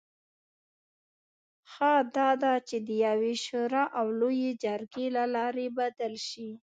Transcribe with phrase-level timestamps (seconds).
[1.71, 6.49] ښه دا ده چې د یوې شورا او لویې جرګې له لارې بدل شي.